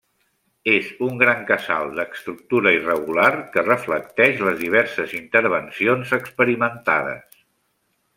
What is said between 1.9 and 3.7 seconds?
d'estructura irregular que